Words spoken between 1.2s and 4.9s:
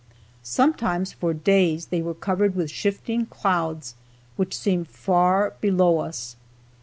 days, they were covered with shifting clouds which seemed